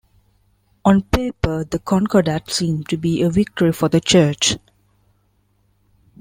[0.83, 4.57] On paper the concordat seemed to be a victory for the Church.